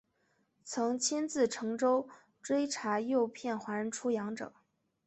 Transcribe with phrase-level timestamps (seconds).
[0.63, 2.09] 曾亲自乘舟
[2.41, 4.51] 追查诱骗华人出洋者。